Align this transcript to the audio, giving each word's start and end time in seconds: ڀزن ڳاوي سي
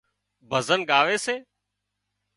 ڀزن 0.49 0.79
ڳاوي 0.89 1.17
سي 1.25 1.35